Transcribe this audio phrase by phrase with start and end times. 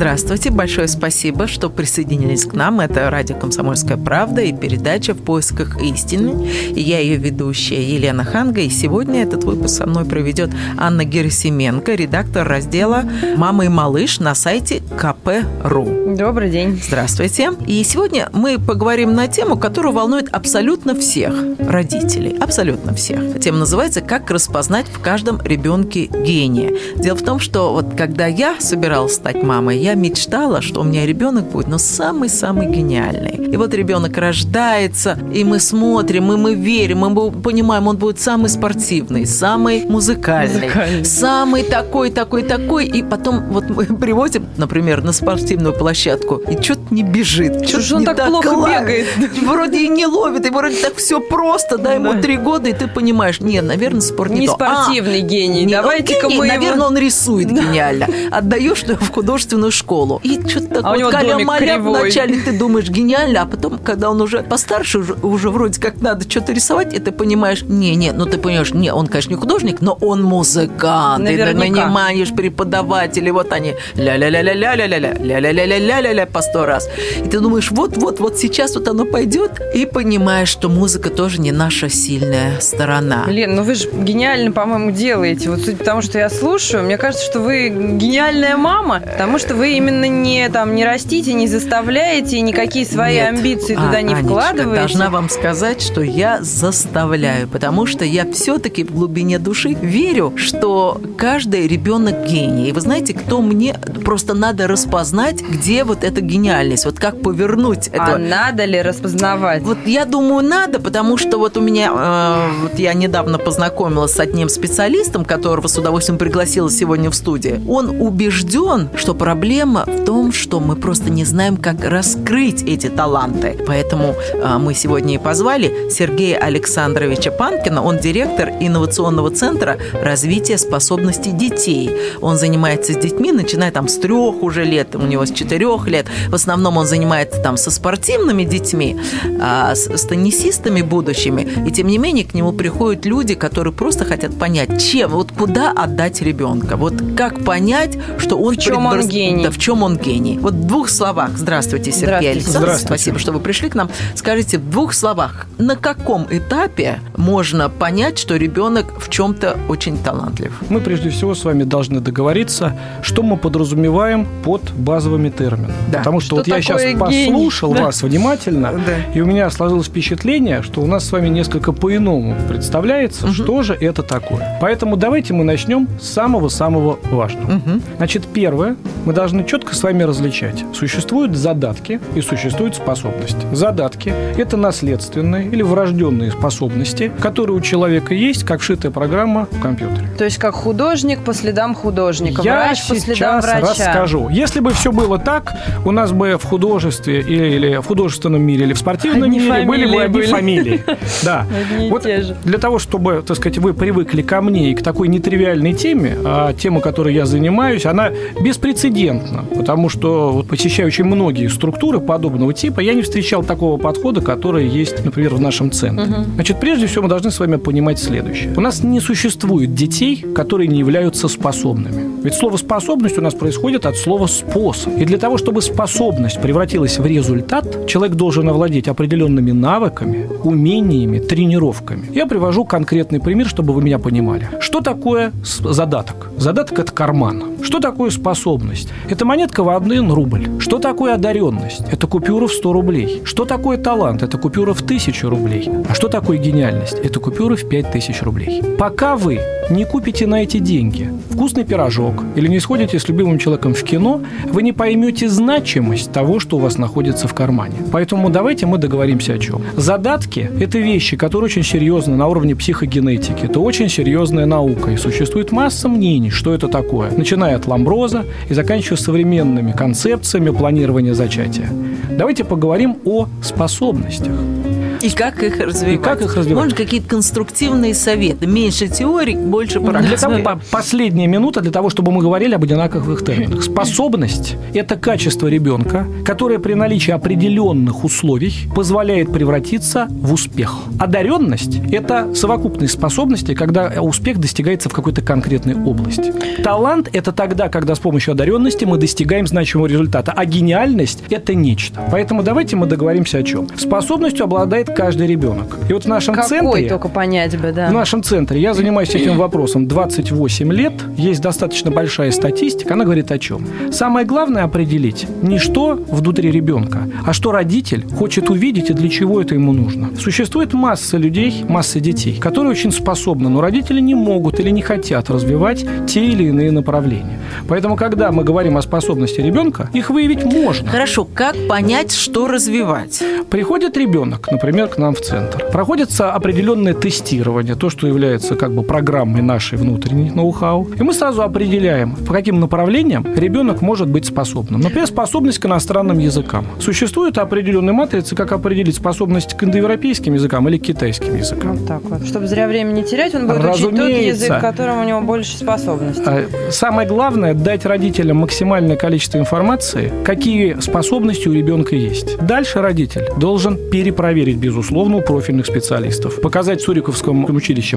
[0.00, 2.80] Здравствуйте, большое спасибо, что присоединились к нам.
[2.80, 6.48] Это радио «Комсомольская правда» и передача «В поисках истины».
[6.74, 8.62] И я ее ведущая Елена Ханга.
[8.62, 13.04] И сегодня этот выпуск со мной проведет Анна Герасименко, редактор раздела
[13.36, 16.16] «Мама и малыш» на сайте КП.ру.
[16.16, 16.80] Добрый день.
[16.82, 17.50] Здравствуйте.
[17.66, 22.38] И сегодня мы поговорим на тему, которая волнует абсолютно всех родителей.
[22.40, 23.38] Абсолютно всех.
[23.38, 26.72] Тема называется «Как распознать в каждом ребенке гения».
[26.96, 30.84] Дело в том, что вот когда я собиралась стать мамой, я я мечтала, что у
[30.84, 33.52] меня ребенок будет, но самый-самый гениальный.
[33.52, 38.48] И вот ребенок рождается, и мы смотрим, и мы верим, мы понимаем, он будет самый
[38.48, 41.04] спортивный, самый музыкальный, музыкальный.
[41.04, 42.86] самый такой, такой, такой.
[42.86, 48.04] И потом вот мы привозим, например, на спортивную площадку, и что-то не бежит, что-то он
[48.04, 48.80] так, так плохо ловит.
[48.80, 49.06] бегает.
[49.42, 52.86] Вроде и не ловит, и вроде так все просто, дай ему три года, и ты
[52.86, 55.66] понимаешь, нет, наверное, спорт не, не спортивный а, гений.
[55.66, 56.86] Давайте-ка мы Наверное, его...
[56.86, 58.06] он рисует гениально.
[58.30, 60.20] Отдаешь в художественную школу.
[60.22, 61.36] И что-то а вот каля
[61.78, 66.28] вначале ты думаешь гениально, а потом, когда он уже постарше, уже, уже вроде как надо
[66.30, 69.80] что-то рисовать, и ты понимаешь, не, не, ну ты понимаешь, не, он, конечно, не художник,
[69.80, 71.24] но он музыкант.
[71.24, 71.66] Наверняка.
[71.66, 76.88] И нанимаешь преподавателей, вот они ля-ля-ля-ля-ля-ля-ля, ля-ля-ля-ля-ля-ля по сто раз.
[77.24, 81.52] И ты думаешь, вот-вот, вот сейчас вот оно пойдет, и понимаешь, что музыка тоже не
[81.52, 83.24] наша сильная сторона.
[83.26, 85.50] Лен, ну вы же гениально, по-моему, делаете.
[85.50, 90.06] Вот потому что я слушаю, мне кажется, что вы гениальная мама, потому что вы именно
[90.08, 93.28] не, там, не растите, не заставляете, никакие свои Нет.
[93.28, 94.80] амбиции туда а, не Анечка, вкладываете.
[94.80, 101.00] должна вам сказать, что я заставляю, потому что я все-таки в глубине души верю, что
[101.16, 102.68] каждый ребенок гений.
[102.68, 107.88] И вы знаете, кто мне просто надо распознать, где вот эта гениальность, вот как повернуть
[107.88, 108.14] это.
[108.14, 109.62] А надо ли распознавать?
[109.62, 114.20] Вот я думаю, надо, потому что вот у меня, э, вот я недавно познакомилась с
[114.20, 117.60] одним специалистом, которого с удовольствием пригласила сегодня в студию.
[117.68, 122.86] Он убежден, что проблема Проблема в том, что мы просто не знаем, как раскрыть эти
[122.86, 123.58] таланты.
[123.66, 127.82] Поэтому а, мы сегодня и позвали Сергея Александровича Панкина.
[127.82, 131.90] Он директор инновационного центра развития способностей детей.
[132.22, 136.06] Он занимается с детьми, начиная там с трех уже лет, у него с четырех лет.
[136.28, 138.98] В основном он занимается там со спортивными детьми,
[139.42, 141.46] а, с, с теннисистами будущими.
[141.68, 145.70] И тем не менее к нему приходят люди, которые просто хотят понять, чем, вот куда
[145.70, 146.78] отдать ребенка.
[146.78, 148.54] Вот как понять, что он...
[148.54, 149.00] В чем предбор...
[149.00, 150.38] он гений в чем он гений.
[150.38, 151.30] Вот в двух словах.
[151.36, 152.30] Здравствуйте, Сергей Здравствуйте.
[152.30, 152.80] Александрович.
[152.80, 153.90] Спасибо, что вы пришли к нам.
[154.14, 160.52] Скажите в двух словах, на каком этапе можно понять, что ребенок в чем-то очень талантлив?
[160.68, 165.74] Мы прежде всего с вами должны договориться, что мы подразумеваем под базовыми терминами.
[165.90, 165.98] Да.
[165.98, 166.98] Потому что, что вот я сейчас гений?
[166.98, 167.84] послушал да.
[167.84, 169.12] вас внимательно, да.
[169.14, 173.34] и у меня сложилось впечатление, что у нас с вами несколько по-иному представляется, угу.
[173.34, 174.58] что же это такое.
[174.60, 177.56] Поэтому давайте мы начнем с самого-самого важного.
[177.56, 177.80] Угу.
[177.96, 180.64] Значит, первое, мы должны должны четко с вами различать.
[180.74, 183.46] Существуют задатки и существуют способности.
[183.52, 190.08] Задатки– это наследственные или врожденные способности, которые у человека есть, как вшитая программа в компьютере.
[190.18, 193.60] То есть как художник по следам художника, Я врач по следам врача.
[193.60, 194.28] расскажу.
[194.30, 195.52] Если бы все было так,
[195.84, 199.62] у нас бы в художестве или, или в художественном мире, или в спортивном одни мире
[199.62, 200.26] были бы одни были.
[200.26, 200.84] фамилии.
[201.22, 201.46] Да.
[201.90, 202.06] Вот
[202.44, 206.52] для того, чтобы, так сказать, вы привыкли ко мне и к такой нетривиальной теме, а
[206.52, 212.52] тема, которой я занимаюсь, она беспрецедентна понятно, потому что вот посещая очень многие структуры подобного
[212.52, 216.06] типа, я не встречал такого подхода, который есть, например, в нашем центре.
[216.06, 216.24] Угу.
[216.34, 218.52] Значит, прежде всего мы должны с вами понимать следующее.
[218.56, 222.22] У нас не существует детей, которые не являются способными.
[222.22, 224.98] Ведь слово «способность» у нас происходит от слова «способ».
[224.98, 232.08] И для того, чтобы способность превратилась в результат, человек должен овладеть определенными навыками, умениями, тренировками.
[232.12, 234.48] Я привожу конкретный пример, чтобы вы меня понимали.
[234.60, 236.30] Что такое задаток?
[236.36, 237.42] Задаток– это карман.
[237.62, 238.88] Что такое способность?
[239.10, 240.46] Это монетка в один рубль.
[240.60, 241.82] Что такое одаренность?
[241.90, 243.22] Это купюра в 100 рублей.
[243.24, 244.22] Что такое талант?
[244.22, 245.68] Это купюра в 1000 рублей.
[245.88, 246.94] А что такое гениальность?
[246.94, 248.62] Это купюра в 5000 рублей.
[248.78, 251.10] Пока вы не купите на эти деньги
[251.40, 254.20] вкусный пирожок или не сходите с любимым человеком в кино,
[254.52, 257.76] вы не поймете значимость того, что у вас находится в кармане.
[257.90, 259.62] Поэтому давайте мы договоримся о чем.
[259.74, 263.46] Задатки– это вещи, которые очень серьезны на уровне психогенетики.
[263.46, 264.90] Это очень серьезная наука.
[264.90, 267.10] И существует масса мнений, что это такое.
[267.16, 271.68] Начиная от Ламброза и заканчивая современными концепциями планирования зачатия.
[272.10, 274.59] Давайте поговорим о способностях.
[275.02, 275.94] И как их развивать.
[275.94, 276.64] И как их развивать.
[276.64, 278.46] Может, какие-то конструктивные советы.
[278.46, 280.08] Меньше теорий, больше практики.
[280.08, 283.62] Для того, последняя минута для того, чтобы мы говорили об одинаковых терминах.
[283.62, 290.76] Способность– это качество ребенка, которое при наличии определенных условий позволяет превратиться в успех.
[290.98, 296.32] Одаренность– это совокупность способностей, когда успех достигается в какой-то конкретной области.
[296.62, 302.06] Талант– это тогда, когда с помощью одаренности мы достигаем значимого результата, а гениальность– это нечто.
[302.10, 303.68] Поэтому давайте мы договоримся о чем.
[303.76, 305.78] Способностью обладает каждый ребенок.
[305.88, 306.88] И вот в нашем Какой центре...
[306.88, 307.88] только понять бы, да.
[307.88, 310.92] В нашем центре я занимаюсь этим вопросом 28 лет.
[311.16, 312.94] Есть достаточно большая статистика.
[312.94, 313.66] Она говорит о чем?
[313.92, 319.40] Самое главное определить не что внутри ребенка, а что родитель хочет увидеть и для чего
[319.40, 320.10] это ему нужно.
[320.18, 325.30] Существует масса людей, масса детей, которые очень способны, но родители не могут или не хотят
[325.30, 327.38] развивать те или иные направления.
[327.68, 330.88] Поэтому, когда мы говорим о способности ребенка, их выявить можно.
[330.88, 333.22] Хорошо, как понять, что развивать?
[333.50, 335.64] Приходит ребенок, например, к нам в центр.
[335.72, 340.88] Проходится определенное тестирование, то, что является как бы программой нашей внутренней ноу-хау.
[340.98, 344.80] И мы сразу определяем, по каким направлениям ребенок может быть способным.
[344.80, 346.66] Например, способность к иностранным языкам.
[346.80, 351.76] Существуют определенные матрицы, как определить способность к индоевропейским языкам или к китайским языкам.
[351.76, 352.26] Вот так вот.
[352.26, 356.24] Чтобы зря время не терять, он будет учить тот язык, которым у него больше способностей.
[356.26, 362.38] А, самое главное– дать родителям максимальное количество информации, какие способности у ребенка есть.
[362.38, 366.40] Дальше родитель должен перепроверить, безусловно, у профильных специалистов.
[366.40, 367.96] Показать Суриковскому училище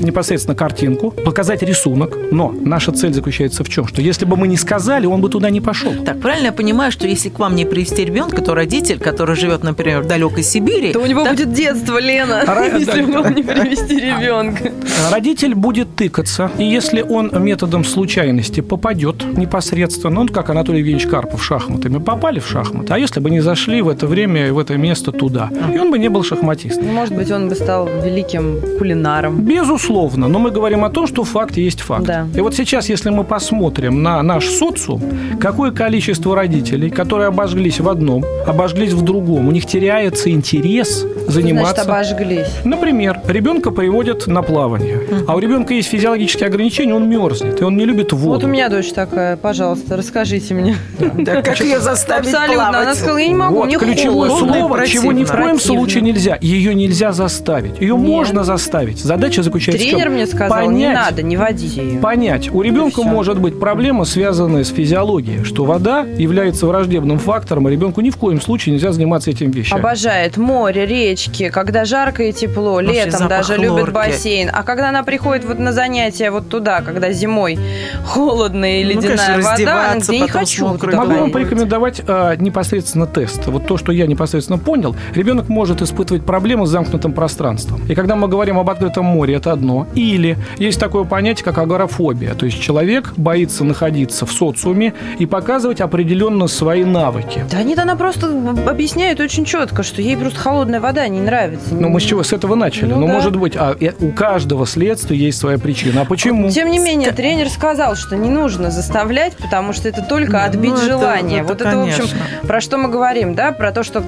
[0.00, 2.16] непосредственно картинку, показать рисунок.
[2.30, 3.88] Но наша цель заключается в чем?
[3.88, 5.92] Что если бы мы не сказали, он бы туда не пошел.
[6.04, 9.64] Так, правильно я понимаю, что если к вам не привести ребенка, то родитель, который живет,
[9.64, 10.92] например, в далекой Сибири...
[10.92, 11.32] То у него так...
[11.36, 12.44] будет детство, Лена,
[12.78, 14.72] если вам не привести ребенка.
[15.10, 21.42] Родитель будет тыкаться, и если он методом случайности попадет непосредственно, он, как Анатолий Евгеньевич Карпов,
[21.42, 25.10] шахматами попали в шахматы, а если бы не зашли в это время, в это место
[25.10, 26.86] туда, и он бы не был шахматистом.
[26.86, 29.42] Ну, может быть, он бы стал великим кулинаром.
[29.42, 32.04] Безусловно, но мы говорим о том, что факт есть факт.
[32.04, 32.26] Да.
[32.34, 35.02] И вот сейчас, если мы посмотрим на наш социум,
[35.40, 41.84] какое количество родителей, которые обожглись в одном, обожглись в другом, у них теряется интерес заниматься.
[41.84, 42.48] Значит, обожглись.
[42.64, 47.76] Например, ребенка приводят на плавание, а у ребенка есть физиологические ограничения, он мерзнет, и он
[47.76, 48.34] не любит воду.
[48.34, 50.76] Вот у меня дочь такая, пожалуйста, расскажите мне.
[50.98, 52.54] Да, как ее заставить Абсолютно.
[52.54, 52.82] плавать?
[52.82, 54.54] Она сказала, я не могу, Вот мне ключевое холодно.
[54.54, 55.60] слово, чего ни в коем Противно.
[55.76, 56.38] случае нельзя.
[56.40, 57.80] Ее нельзя заставить.
[57.80, 58.06] Ее Нет.
[58.06, 58.98] можно заставить.
[59.00, 60.12] Задача заключается в Тренер чем?
[60.14, 61.98] мне сказал, не Понять, надо, не водите ее.
[62.00, 62.52] понять.
[62.52, 68.00] У ребенка может быть проблема, связанная с физиологией, что вода является враждебным фактором, и ребенку
[68.00, 69.80] ни в коем случае нельзя заниматься этим вещами.
[69.80, 73.90] Обожает море, речки, когда жарко и тепло, Вообще летом даже любит хлорки.
[73.92, 74.50] бассейн.
[74.52, 77.58] А когда она приходит вот на занятия вот туда, когда зимой
[78.04, 81.18] холодная и Ну, ледяная конечно, вода, она я не хочу Могу вам Давай.
[81.18, 81.32] ходить».
[81.32, 83.46] порекомендовать а, непосредственно тест.
[83.46, 87.80] Вот то, что я непосредственно понял, ребенок может испытывать проблемы с замкнутым пространством.
[87.88, 89.86] И когда мы говорим об открытом море, это одно.
[89.94, 92.34] Или есть такое понятие, как агорафобия.
[92.34, 97.44] То есть человек боится находиться в социуме и показывать определенно свои навыки.
[97.50, 98.28] Да нет, она просто
[98.66, 101.74] объясняет очень четко, что ей просто холодная вода не нравится.
[101.74, 102.22] Ну, мы с чего?
[102.22, 102.92] С этого начали.
[102.92, 103.12] Ну Но да.
[103.12, 106.02] может быть, а у каждого следствия есть своя причина.
[106.02, 106.50] А почему?
[106.50, 110.72] Тем не менее, тренер сказал, что не нужно заставлять, потому что это только Ну, отбить
[110.74, 111.40] это- желание.
[111.40, 112.18] это вот это, в общем, конечно.
[112.46, 114.02] про что мы говорим, да, про то, что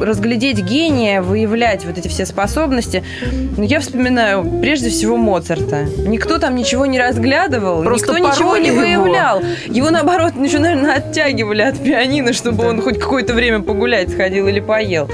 [0.00, 3.02] разглядеть гения, выявлять вот эти все способности.
[3.56, 5.84] Ну, я вспоминаю прежде всего Моцарта.
[6.06, 8.80] Никто там ничего не разглядывал, Просто никто ничего не его.
[8.80, 9.42] выявлял.
[9.68, 12.68] Его, наоборот, еще, наверное, оттягивали от пианино, чтобы Да.
[12.70, 15.08] он хоть какое-то время погулять сходил или поел.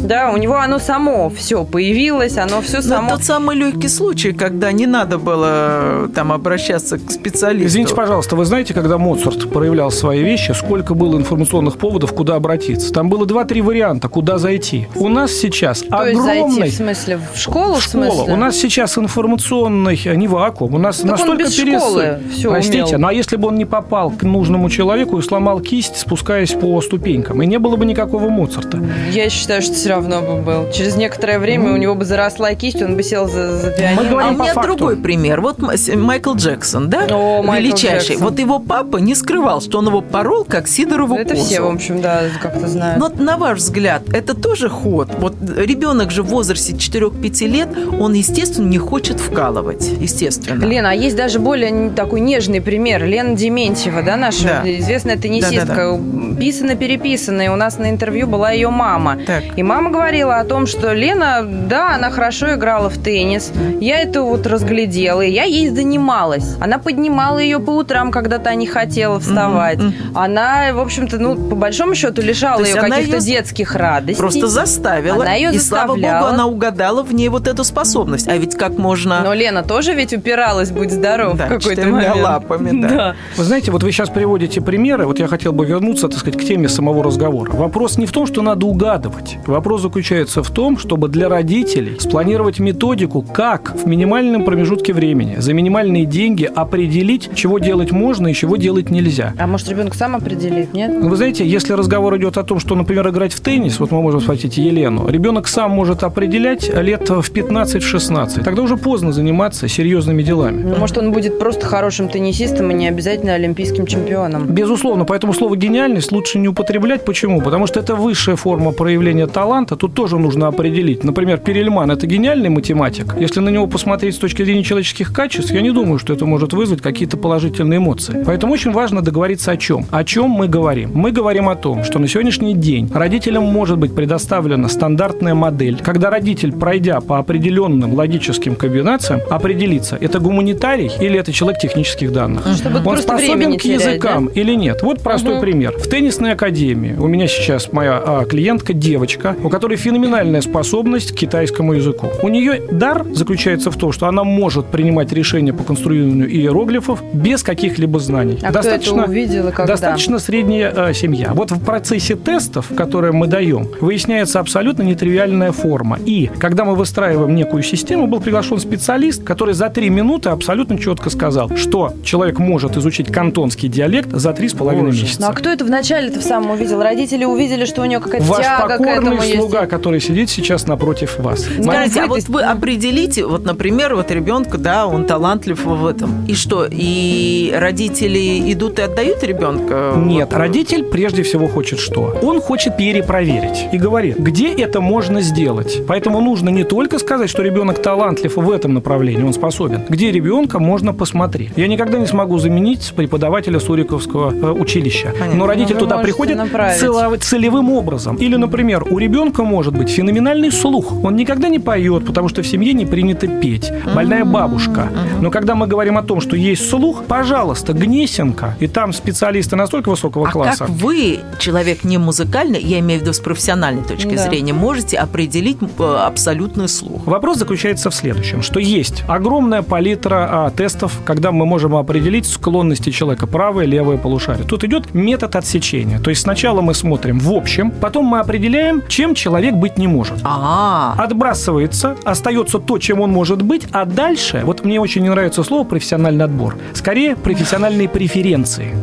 [0.00, 3.10] Да, у него оно само все появилось, оно все Ну, само.
[3.10, 7.68] тот самый легкий случай, когда не надо было э, там обращаться к специалисту.
[7.68, 12.92] Извините, пожалуйста, вы знаете, когда Моцарт проявлял свои вещи, сколько было информационных поводов, куда обратиться?
[12.92, 14.88] Там было два-три варианта, куда зайти.
[14.96, 16.70] У нас сейчас То есть зайти, огромный...
[16.70, 18.32] в смысле, в школу, в смысле?
[18.32, 20.74] У нас сейчас информационный э, не вакуум.
[20.74, 21.80] У нас Так он настолько без пересыт.
[21.80, 22.98] школы всё Простите, умел.
[23.00, 26.80] но а если бы он не попал к нужному человеку и сломал кисть, спускаясь по
[26.80, 28.78] ступенькам, и не было бы никакого Моцарта.
[29.10, 30.70] Я считаю, что все равно бы был.
[30.72, 31.74] Через некоторое время Ну.
[31.74, 34.02] у него бы заросла кисть, он бы сел за, за Мы пианино.
[34.10, 34.68] говорим А у меня факту.
[34.76, 35.40] другой пример.
[35.40, 37.06] Вот Майкл Джексон, да?
[37.10, 38.10] О, Майкл Величайший.
[38.16, 38.28] Джексон.
[38.28, 41.44] Вот его папа не скрывал, что он его порол, как Сидорову Это козу.
[41.46, 42.98] все, в общем, да, как-то знают.
[42.98, 45.08] Но вот на ваш взгляд, это тоже ход?
[45.18, 49.90] Вот ребенок же в возрасте 4-5 лет, он, естественно, не хочет вкалывать.
[50.00, 50.64] Естественно.
[50.64, 53.04] Лена, а есть даже более такой нежный пример.
[53.04, 54.78] Лена Дементьева, да, наша Да.
[54.78, 56.00] известная теннисистка.
[56.38, 57.42] Писано-переписано.
[57.42, 59.18] И у нас на интервью была ее мама.
[59.26, 59.42] Так.
[59.56, 63.50] И мама мама говорила о том, что Лена, да, она хорошо играла в теннис.
[63.80, 66.56] Я это вот разглядела, и я ей занималась.
[66.60, 69.78] Она поднимала ее по утрам, когда та не хотела вставать.
[69.78, 70.12] Mm-hmm.
[70.14, 73.22] Она, в общем-то, ну, по большому счету, лишала ее каких-то ее...
[73.22, 74.20] детских радостей.
[74.20, 75.21] Просто заставила.
[75.22, 75.98] Она ее и, заставляла.
[75.98, 78.28] слава богу, она угадала в ней вот эту способность.
[78.28, 79.22] А ведь как можно...
[79.22, 82.16] Но Лена тоже ведь упиралась, будь здоров, да, в какой-то момент.
[82.16, 82.88] лапами, да.
[82.88, 83.16] да.
[83.36, 86.44] Вы знаете, вот вы сейчас приводите примеры, вот я хотел бы вернуться, так сказать, к
[86.44, 87.52] теме самого разговора.
[87.52, 89.38] Вопрос не в том, что надо угадывать.
[89.46, 95.52] Вопрос заключается в том, чтобы для родителей спланировать методику, как в минимальном промежутке времени за
[95.52, 99.34] минимальные деньги определить, чего делать можно и чего делать нельзя.
[99.38, 100.90] А может, ребенок сам определит, нет?
[100.90, 104.02] Ну, вы знаете, если разговор идет о том, что, например, играть в теннис, вот мы
[104.02, 108.42] можем спросить Елену, ребенок сам может определять лет в 15-16.
[108.42, 110.62] Тогда уже поздно заниматься серьезными делами.
[110.62, 114.46] Ну, может, он будет просто хорошим теннисистом и не обязательно олимпийским чемпионом.
[114.46, 117.04] Безусловно, поэтому слово «гениальность» лучше не употреблять.
[117.04, 117.40] Почему?
[117.40, 119.76] Потому что это высшая форма проявления таланта.
[119.76, 121.04] Тут тоже нужно определить.
[121.04, 123.14] Например, Перельман– это гениальный математик.
[123.18, 126.52] Если на него посмотреть с точки зрения человеческих качеств, я не думаю, что это может
[126.54, 128.22] вызвать какие-то положительные эмоции.
[128.26, 129.84] Поэтому очень важно договориться о чем.
[129.90, 130.90] О чем мы говорим?
[130.94, 135.01] Мы говорим о том, что на сегодняшний день родителям может быть предоставлена стандартная
[135.34, 142.12] модель, когда родитель, пройдя по определенным логическим комбинациям, определится, это гуманитарий или это человек технических
[142.12, 142.46] данных.
[142.56, 144.40] Чтобы Он способен к языкам да?
[144.40, 144.82] или нет.
[144.82, 145.42] Вот простой угу.
[145.42, 145.76] пример.
[145.78, 151.14] В теннисной академии у меня сейчас моя а, клиентка девочка, у которой феноменальная способность к
[151.16, 152.10] китайскому языку.
[152.22, 157.42] У нее дар заключается в том, что она может принимать решения по конструированию иероглифов без
[157.42, 158.38] каких-либо знаний.
[158.42, 159.72] А достаточно, кто это увидел и когда?
[159.72, 161.32] Достаточно средняя а, семья.
[161.34, 165.98] Вот в процессе тестов, которые мы даем, выясняется абсолютно нетривиальная форма.
[166.04, 171.10] И когда мы выстраиваем некую систему, был приглашен специалист, который за три минуты абсолютно четко
[171.10, 175.20] сказал, что человек может изучить кантонский диалект за три с половиной месяца.
[175.20, 176.82] Ну а кто это вначале-то в самом увидел?
[176.82, 179.70] Родители увидели, что у него какая-то Ваш тяга покорный к этому слуга, есть.
[179.70, 181.46] который сидит сейчас напротив вас.
[181.60, 186.24] Скажите, а вот вы определите, вот, например, вот ребенка, да, он талантлив в этом.
[186.26, 189.94] И что, и родители идут и отдают ребенка?
[189.96, 192.18] Нет, вот, родитель прежде всего хочет что?
[192.22, 195.82] Он хочет перепроверить и говорит, где это можно сделать.
[195.86, 199.82] Поэтому нужно не только сказать, что ребенок талантлив в этом направлении, он способен.
[199.88, 201.50] Где ребенка можно посмотреть.
[201.56, 205.12] Я никогда не смогу заменить преподавателя Суриковского э, училища.
[205.18, 205.34] Понятно.
[205.38, 206.78] Но родитель Но туда можете приходит направить.
[206.80, 208.16] цело- целевым образом.
[208.16, 210.92] Или, например, у ребенка может быть феноменальный слух.
[211.04, 213.70] Он никогда не поет, потому что в семье не принято петь.
[213.94, 214.88] Больная бабушка.
[215.20, 219.90] Но когда мы говорим о том, что есть слух, пожалуйста, Гнесинка, и там специалисты настолько
[219.90, 220.66] высокого А класса.
[220.66, 224.22] как вы, человек не музыкальный, я имею в виду с профессиональной точки Да.
[224.24, 227.04] зрения, можете определить э, абсолютный слух?
[227.06, 232.90] Вопрос заключается в следующем, что есть огромная палитра а, тестов, когда мы можем определить склонности
[232.90, 234.46] человека правое, левое полушарие.
[234.46, 235.98] Тут идет метод отсечения.
[235.98, 240.18] То есть сначала мы смотрим в общем, потом мы определяем, чем человек быть не может.
[240.22, 245.42] А, Отбрасывается, остается то, чем он может быть, а дальше, вот мне очень не нравится
[245.42, 248.76] слово профессиональный отбор, скорее профессиональные преференции.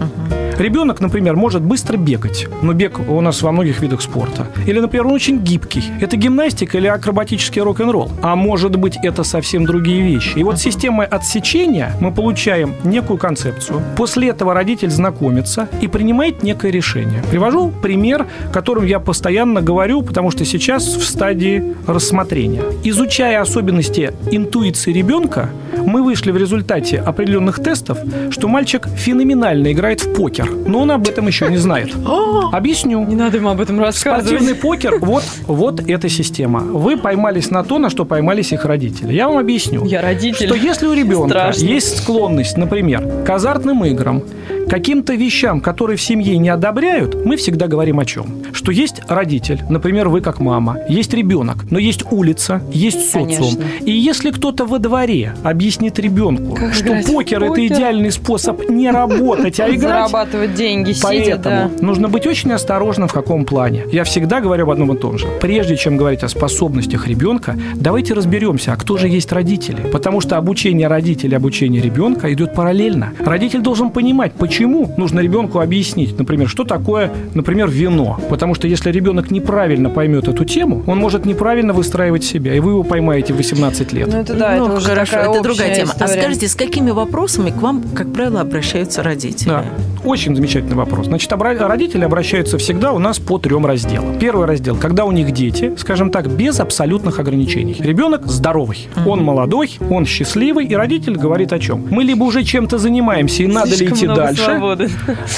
[0.60, 4.46] Ребенок, например, может быстро бегать, но бег у нас во многих видах спорта.
[4.68, 5.86] Или, например, он очень гибкий.
[6.02, 8.12] Это гимнастика или акробатический рок-н-ролл.
[8.22, 10.38] А может быть, это совсем другие вещи.
[10.38, 13.82] И вот системой отсечения мы получаем некую концепцию.
[13.96, 17.24] После этого родитель знакомится и принимает некое решение.
[17.32, 22.64] Привожу пример, которым я постоянно говорю, потому что сейчас в стадии рассмотрения.
[22.84, 25.52] Изучая особенности интуиции ребенка,
[25.86, 27.98] мы вышли в результате определенных тестов,
[28.32, 31.94] что мальчик феноменально играет в покер, но он об этом еще не знает.
[32.52, 33.06] Объясню.
[33.06, 34.28] Не надо ему об этом рассказывать.
[34.28, 36.60] Спортивный покер, вот, вот эта система.
[36.60, 39.14] Вы поймались на то, на что поймались их родители.
[39.14, 39.86] Я вам объясню.
[39.86, 40.48] Я родитель.
[40.48, 41.66] Что если у ребенка Страшно.
[41.66, 44.24] есть склонность, например, к азартным играм,
[44.70, 48.44] каким-то вещам, которые в семье не одобряют, мы всегда говорим о чем?
[48.54, 53.56] Что есть родитель, например, вы как мама, есть ребенок, но есть улица, есть социум.
[53.56, 53.64] Конечно.
[53.86, 57.66] И если кто-то во дворе объяснит ребенку, Как что в покер, это покер?
[57.66, 61.86] идеальный способ не работать, а играть, Зарабатывать деньги, сидя, Поэтому да.
[61.86, 63.86] нужно быть очень осторожным в каком плане.
[63.92, 65.28] Я всегда говорю об одном и том же.
[65.42, 69.82] Прежде чем говорить о способностях ребенка, давайте разберемся, а кто же есть родители.
[69.92, 73.14] Потому что обучение родителей, обучение ребенка идет параллельно.
[73.20, 78.20] Родитель должен понимать, почему нужно ребенку объяснить, например, что такое, например, вино.
[78.30, 82.72] Потому что если ребенок неправильно поймет эту тему, он может неправильно выстраивать себя, и вы
[82.72, 84.08] его поймаете в 18 лет.
[84.12, 85.92] Ну, это да, ну, это уже хорошо, такая это другая тема.
[85.92, 86.22] А история.
[86.22, 89.50] скажите, с какими вопросами к вам, как правило, обращаются родители?
[89.50, 89.66] Да,
[90.04, 91.08] очень замечательный вопрос.
[91.08, 94.18] Значит, обра- родители обращаются всегда у нас по трем разделам.
[94.20, 97.76] Первый раздел, когда у них дети, скажем так, без абсолютных ограничений.
[97.80, 101.88] Ребенок здоровый, он молодой, он счастливый, и родитель говорит о чем?
[101.90, 104.46] Мы либо уже чем-то занимаемся, и надо ли Слишком идти много дальше,
[104.78, 104.92] дальше.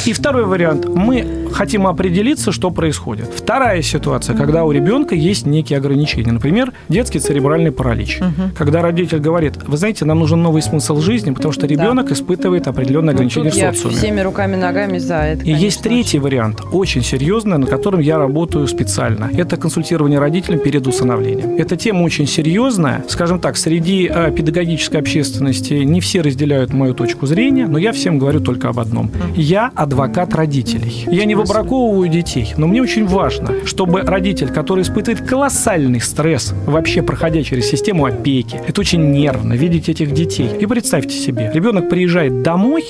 [0.05, 0.87] И второй вариант.
[0.87, 3.29] Мы хотим определиться, что происходит.
[3.35, 6.31] Вторая ситуация, когда у ребенка есть некие ограничения.
[6.31, 8.19] Например, детский церебральный паралич.
[8.19, 8.51] Угу.
[8.57, 12.13] Когда родитель говорит, вы знаете, нам нужен новый смысл жизни, потому что ребенок да.
[12.13, 13.93] испытывает определенные ограничения ну, в социуме.
[13.93, 15.43] Я всеми руками, ногами за это.
[15.43, 19.29] И есть третий вариант, очень серьезный, над которым я работаю специально.
[19.35, 21.55] Это консультирование родителям перед усыновлением.
[21.57, 23.03] Эта тема очень серьезная.
[23.07, 28.19] Скажем так, среди э, педагогической общественности не все разделяют мою точку зрения, но я всем
[28.19, 29.11] говорю только об одном.
[29.35, 31.05] Я адвокат родителей.
[31.11, 37.01] Я не выбраковываю детей, но мне очень важно, чтобы родитель, который испытывает колоссальный стресс, вообще
[37.01, 40.49] проходя через систему опеки, это очень нервно видеть этих детей.
[40.59, 42.83] И представьте себе, ребенок приезжает домой,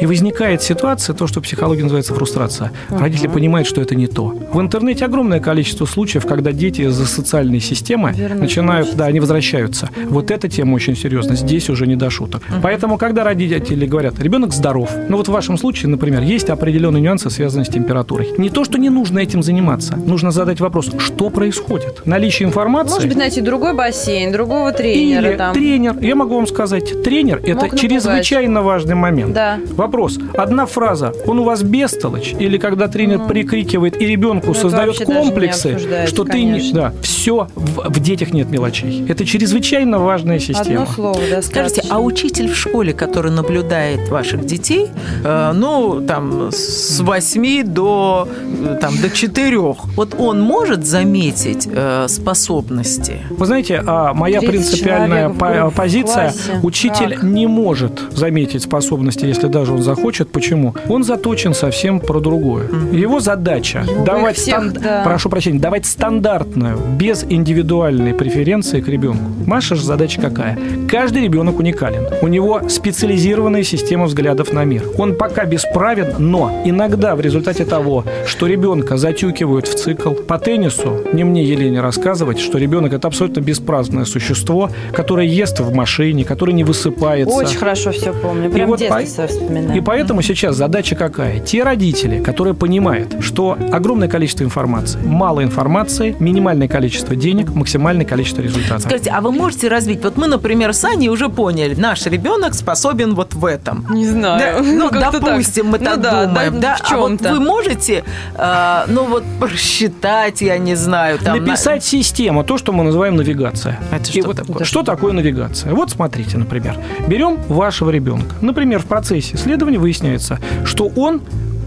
[0.00, 2.72] и возникает ситуация, то, что в психологии называется фрустрация.
[2.88, 2.98] Uh-huh.
[2.98, 4.34] Родители понимают, что это не то.
[4.52, 8.98] В интернете огромное количество случаев, когда дети из-за социальной системы Верно, начинают, точно.
[8.98, 9.86] да, они возвращаются.
[9.86, 10.08] Uh-huh.
[10.08, 11.36] Вот эта тема очень серьезна.
[11.36, 12.42] Здесь уже не до шуток.
[12.42, 12.60] Uh-huh.
[12.62, 17.30] Поэтому, когда родители говорят, ребенок здоров, ну вот в вашем случае, например, есть определенные нюансы,
[17.30, 18.28] связанные с температурой.
[18.38, 19.96] Не то, что не нужно этим заниматься.
[19.96, 22.06] Нужно задать вопрос, что происходит?
[22.06, 22.94] Наличие информации...
[22.94, 25.28] Может быть, найти другой бассейн, другого тренера.
[25.28, 25.54] Или там.
[25.54, 25.98] тренер.
[26.00, 29.34] Я могу вам сказать, тренер– это чрезвычайно важный момент.
[29.34, 29.58] Да.
[29.90, 30.18] Вопрос.
[30.34, 31.12] Одна фраза.
[31.26, 32.34] Он у вас бестолочь?
[32.38, 36.72] Или когда тренер ну, прикрикивает и ребенку ну, создает комплексы, что ты не...
[36.72, 39.04] Да, все, в, в детях нет мелочей.
[39.08, 40.82] Это чрезвычайно важная система.
[40.82, 44.86] Одно слово, да, Скажите, а учитель в школе, который наблюдает ваших детей,
[45.24, 48.28] э, ну, там, с 8 до,
[48.64, 49.58] э, там, до 4,
[49.96, 53.16] вот он может заметить э, способности?
[53.30, 55.30] Вы знаете, а моя принципиальная
[55.70, 56.32] позиция,
[56.62, 57.22] учитель как?
[57.24, 60.30] не может заметить способности, если даже даже он захочет.
[60.30, 60.74] Почему?
[60.88, 62.66] Он заточен совсем про другое.
[62.92, 64.72] Его задача ну, давать, всех, стан...
[64.72, 65.02] да.
[65.04, 69.24] прошу прощения, давать стандартную, без индивидуальной преференции к ребенку.
[69.46, 70.58] Маша же задача какая?
[70.88, 72.06] Каждый ребенок уникален.
[72.20, 74.84] У него специализированная система взглядов на мир.
[74.98, 81.04] Он пока бесправен, но иногда в результате того, что ребенка затюкивают в цикл по теннису,
[81.12, 86.52] не мне Елене рассказывать, что ребенок это абсолютно беспраздное существо, которое ест в машине, которое
[86.52, 87.34] не высыпается.
[87.34, 88.50] Очень хорошо все помню.
[88.50, 89.69] Прям и вот по вспоминаю.
[89.74, 91.40] И поэтому сейчас задача какая?
[91.40, 98.42] Те родители, которые понимают, что огромное количество информации, мало информации, минимальное количество денег, максимальное количество
[98.42, 98.82] результатов.
[98.82, 100.02] Скажите, а вы можете развить?
[100.02, 103.86] Вот мы, например, с Аней уже поняли, наш ребенок способен вот в этом.
[103.90, 104.40] Не знаю.
[104.40, 105.72] Да, ну, допустим, так.
[105.72, 106.60] мы так ну, да, думаем.
[106.60, 106.78] Да, да?
[106.90, 111.18] А вот вы можете, э, ну вот, просчитать, я не знаю.
[111.18, 111.80] Там, Написать на...
[111.80, 113.78] систему, то, что мы называем навигация.
[113.90, 114.64] Это что вот, такое?
[114.64, 115.74] Что такое навигация?
[115.74, 118.34] Вот смотрите, например, берем вашего ребенка.
[118.40, 121.22] Например, в процессе исследования выясняется, что он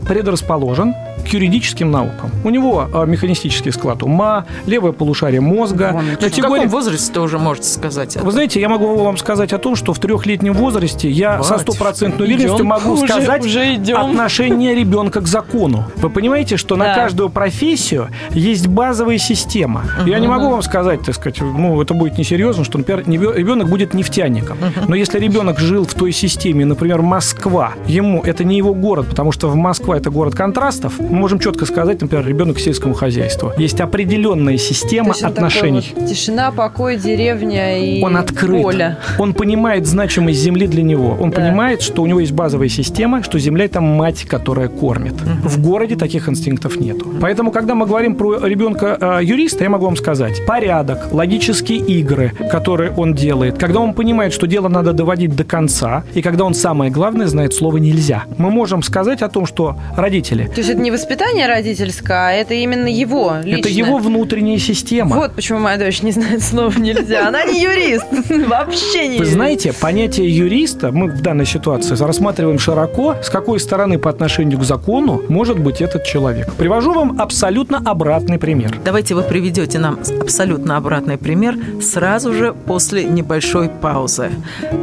[0.07, 2.31] предрасположен к юридическим наукам.
[2.43, 5.91] У него а, механистический склад ума, левое полушарие мозга.
[5.93, 6.63] Вон, категория...
[6.63, 8.25] В каком возрасте вы уже можете сказать это?
[8.25, 11.47] Вы знаете, я могу вам сказать о том, что в трехлетнем возрасте я Бать.
[11.47, 13.97] со стопроцентной уверенностью могу уже, сказать уже идем.
[13.97, 15.85] отношение ребенка к закону.
[15.97, 16.87] Вы понимаете, что да.
[16.87, 19.83] на каждую профессию есть базовая система.
[20.01, 20.09] Угу.
[20.09, 23.93] Я не могу вам сказать, так сказать, ну, это будет несерьезно, что, например, ребенок будет
[23.93, 24.57] нефтяником.
[24.57, 24.85] Угу.
[24.89, 29.31] Но если ребенок жил в той системе, например, Москва, ему это не его город, потому
[29.31, 33.53] что в Москва это город контрастов, мы можем четко сказать, например, ребенок к сельскому хозяйству.
[33.55, 35.93] Есть определенная система отношений.
[35.95, 38.63] Вот тишина, покой, деревня и Он открыт.
[38.63, 38.97] поле.
[39.19, 41.15] Он понимает значимость земли для него.
[41.21, 41.39] Он да.
[41.39, 45.13] понимает, что у него есть базовая система, что земля– это мать, которая кормит.
[45.13, 45.49] Угу.
[45.49, 46.97] В городе таких инстинктов нет.
[47.21, 52.91] Поэтому, когда мы говорим про ребенка э, я могу вам сказать, порядок, логические игры, которые
[52.91, 56.89] он делает, когда он понимает, что дело надо доводить до конца, и когда он самое
[56.89, 60.45] главное знает слово «нельзя», мы можем сказать о том, что родители...
[60.47, 63.59] То есть это не воспитание родительское, а это именно его личное.
[63.59, 65.17] Это его внутренняя система.
[65.17, 67.27] Вот почему моя дочь не знает слова «нельзя».
[67.27, 68.05] Она не юрист.
[68.47, 73.99] Вообще не Вы знаете, понятие юриста мы в данной ситуации рассматриваем широко, с какой стороны
[73.99, 76.53] по отношению к закону может быть этот человек.
[76.53, 78.77] Привожу вам абсолютно обратный пример.
[78.85, 84.31] Давайте вы приведете нам абсолютно обратный пример сразу же после небольшой паузы.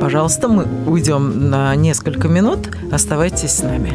[0.00, 2.68] Пожалуйста, мы уйдем на несколько минут.
[2.92, 3.94] Оставайтесь с нами.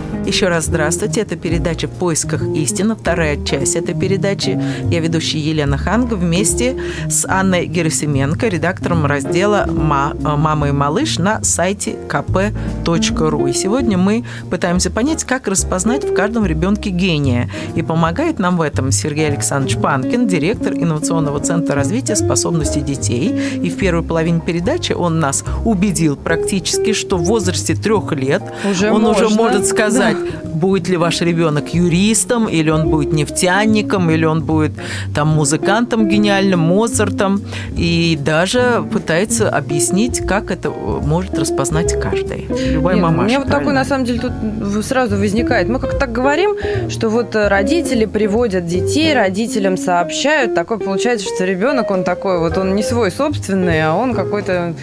[0.25, 1.21] Еще раз здравствуйте.
[1.21, 4.61] Это передача «В поисках истины», вторая часть этой передачи.
[4.89, 6.77] Я ведущая Елена Ханга вместе
[7.09, 13.49] с Анной Герасименко, редактором раздела «Мама и малыш» на сайте kp.ru.
[13.49, 17.49] И сегодня мы пытаемся понять, как распознать в каждом ребенке гения.
[17.75, 23.59] И помогает нам в этом Сергей Александрович Панкин, директор инновационного центра развития способностей детей.
[23.61, 28.91] И в первой половине передачи он нас убедил практически, что в возрасте трех лет уже
[28.91, 29.25] он можно.
[29.25, 30.11] уже может сказать,
[30.45, 34.71] будет ли ваш ребенок юристом, или он будет нефтяником, или он будет
[35.13, 37.41] там музыкантом гениальным, Моцартом,
[37.75, 42.47] и даже пытается объяснить, как это может распознать каждый.
[42.73, 43.23] Любая Нет, мамаша.
[43.23, 45.67] У меня вот такой, на самом деле, тут сразу возникает.
[45.69, 46.55] Мы как так говорим,
[46.89, 50.55] что вот родители приводят детей, родителям сообщают.
[50.55, 54.73] Такое получается, что ребенок, он такой вот, он не свой собственный, а он какой-то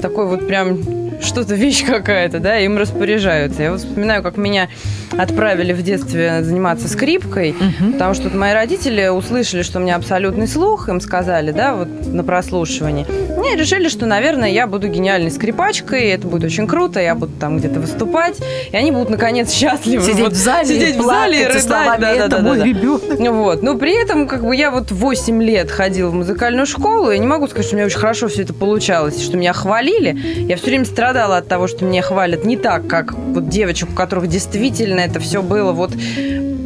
[0.00, 0.78] такой вот прям
[1.20, 3.62] что-то вещь какая-то, да, им распоряжаются.
[3.62, 4.68] Я вот вспоминаю, как меня
[5.16, 7.92] отправили в детстве заниматься скрипкой, угу.
[7.92, 12.24] потому что мои родители услышали, что у меня абсолютный слух, им сказали, да, вот на
[12.24, 13.06] прослушивании.
[13.08, 17.58] И решили, что, наверное, я буду гениальной скрипачкой, это будет очень круто, я буду там
[17.58, 18.36] где-то выступать,
[18.70, 20.02] и они будут, наконец, счастливы.
[20.02, 21.62] Сидеть вот, в зале сидеть в зале и рыдать.
[21.62, 23.02] Словами, да, это да, мой да, ребенок.
[23.18, 23.62] Вот.
[23.62, 27.26] Но при этом, как бы, я вот 8 лет ходила в музыкальную школу, и не
[27.26, 30.16] могу сказать, что у меня очень хорошо все это получалось, что меня хвалили.
[30.48, 33.94] Я все время страдала от того, что меня хвалят не так, как вот девочек, у
[33.94, 35.92] которых действительно это все было вот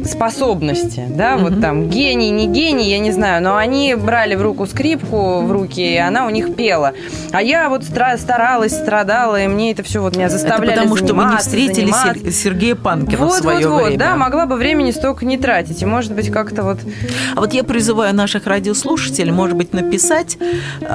[0.05, 1.41] способности, да, mm-hmm.
[1.41, 5.51] вот там гений, не гений, я не знаю, но они брали в руку скрипку в
[5.51, 6.93] руки, и она у них пела.
[7.31, 11.13] А я вот старалась, страдала, и мне это все вот меня заставляли это потому что
[11.13, 12.31] вы не встретили заниматься.
[12.31, 13.91] Сергея Панкина вот, в свое вот, время.
[13.91, 16.79] Вот, да, могла бы времени столько не тратить, и может быть как-то вот...
[17.35, 20.37] А вот я призываю наших радиослушателей, может быть, написать
[20.81, 20.85] э,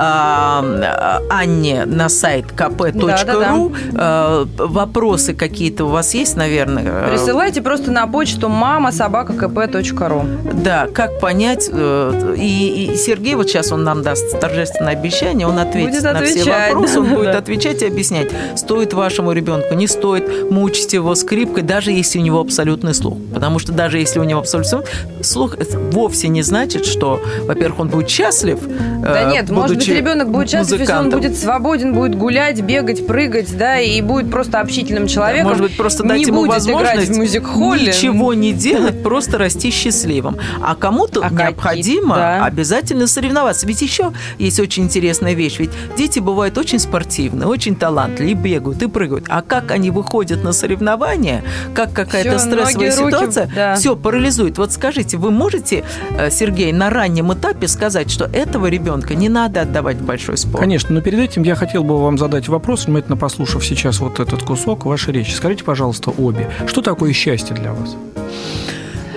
[1.31, 3.59] Анне на сайт kp.ru да, да, да.
[3.95, 7.09] э, вопросы какие-то у вас есть, наверное?
[7.11, 10.53] Присылайте просто на почту мама собака kp.ru.
[10.63, 15.59] Да, как понять, э, и, и Сергей вот сейчас он нам даст торжественное обещание, он
[15.59, 16.41] ответит будет на отвечать.
[16.41, 21.63] все вопросы, он будет отвечать и объяснять, стоит вашему ребенку, не стоит мучить его скрипкой,
[21.63, 23.17] даже если у него абсолютный слух.
[23.33, 24.85] Потому что даже если у него абсолютный
[25.23, 28.59] слух, это вовсе не значит, что, во-первых, он будет счастлив.
[29.03, 33.57] Да нет, может быть, ребенок будет счастлив, если он будет свободен, будет гулять, бегать, прыгать,
[33.57, 35.51] да, и будет просто общительным человеком.
[35.51, 37.87] Может быть, просто дать не ему будет возможность в мюзик-холле.
[37.87, 40.37] ничего не делать, просто расти счастливым.
[40.63, 42.45] А кому-то А необходимо да.
[42.45, 43.67] обязательно соревноваться.
[43.67, 45.59] Ведь еще есть очень интересная вещь.
[45.59, 49.27] Ведь дети бывают очень спортивные, очень талантливые, и бегают, и прыгают.
[49.29, 51.43] А как они выходят на соревнования,
[51.75, 53.75] как какая-то стрессовая ноги, руки, ситуация, да.
[53.77, 54.59] все парализует.
[54.59, 59.63] Вот скажите, вы можете, э, Сергей, на раннем этапе сказать, что этого ребенка не надо
[59.63, 60.61] отдавать в большой спорт?
[60.61, 64.43] Конечно, но перед этим я хотел бы вам задать вопрос, внимательно послушав сейчас вот этот
[64.43, 65.33] кусок вашей речи.
[65.33, 67.97] Скажите, пожалуйста, обе, что такое счастье для вас?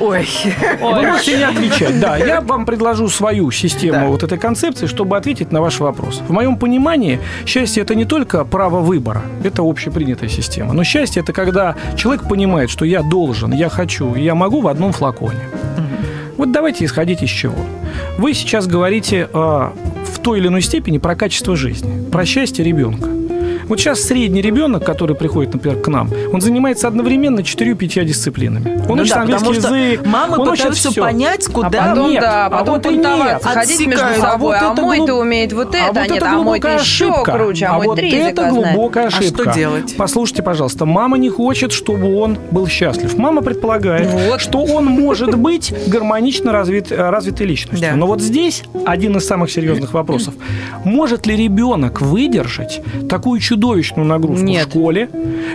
[0.02, 0.28] Ой.
[0.82, 2.00] Вы можете не отвечать.
[2.00, 4.08] Да, я вам предложу свою систему да.
[4.08, 6.22] вот этой концепции, чтобы ответить на ваш вопрос.
[6.28, 10.74] В моем понимании, счастье– это не только право выбора, это общепринятая система.
[10.74, 14.92] Но счастье– это когда человек понимает, что я должен, я хочу, я могу в одном
[14.92, 15.40] флаконе.
[16.38, 17.54] Вот давайте исходить из чего.
[18.18, 23.21] Вы сейчас говорите э, в той или иной степени про качество жизни, про счастье ребенка.
[23.72, 28.82] Вот сейчас средний ребенок, который приходит, например, к нам, он занимается одновременно четырью-пятью дисциплинами.
[28.90, 31.68] Он ну учит да, английский язык, мамы он пытаются учит понять, куда...
[31.68, 33.42] А потом, нет, да, потом а вот и нет.
[33.42, 34.58] ходить между собой.
[34.58, 36.36] А А, вот это мой-то глуп- умеет вот а это, вот а нет, а мой-то
[36.44, 37.32] глубокая еще ошибка.
[37.32, 38.74] круче, а, а мой вот три это языка знает.
[38.76, 39.44] глубокая А ошибка.
[39.44, 39.96] что делать?
[39.98, 43.18] Послушайте, пожалуйста, мама не хочет, чтобы он был счастлив.
[43.18, 44.42] Мама предполагает, Вот.
[44.42, 47.90] что он может быть гармонично развит, э, развитой личностью.
[47.90, 47.96] Да.
[47.96, 50.34] Но вот здесь один из самых серьезных вопросов.
[50.84, 54.68] Может ли ребенок выдержать такую чудовищную нагрузку Нет.
[54.68, 55.10] в школе?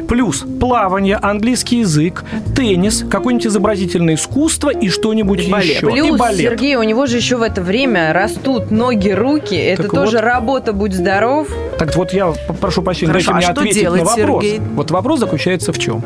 [0.09, 5.89] Плюс плавание, английский язык, теннис, какое-нибудь изобразительное искусство и что-нибудь И еще.
[5.89, 6.39] и Плюс, балет.
[6.39, 9.57] Сергей, у него же еще в это время растут ноги, руки.
[9.57, 10.25] Это Так тоже вот.
[10.25, 11.49] работа, будь здоров.
[11.79, 14.45] Так вот я прошу прощения, Хорошо, дайте мне а что ответить делать, на вопрос.
[14.45, 14.61] Сергей?
[14.75, 16.03] Вот вопрос заключается в чем?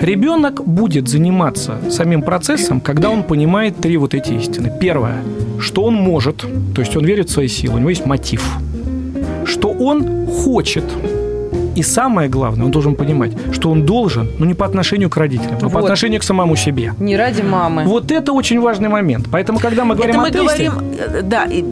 [0.00, 4.72] Ребенок будет заниматься самим процессом, когда он понимает три вот эти истины.
[4.80, 5.22] Первое,
[5.60, 8.44] что он может, то есть он верит в свои силы, у него есть мотив.
[9.46, 10.84] Что он хочет,
[11.74, 15.58] и самое главное, он должен понимать, что он должен, но не по отношению к родителям,
[15.60, 15.84] но по Вот.
[15.84, 16.92] отношению к самому себе.
[16.98, 17.84] Не ради мамы.
[17.84, 19.26] Вот это очень важный момент.
[19.30, 21.62] Поэтому, когда мы говорим Это мы о тесте, говорим, э, да, и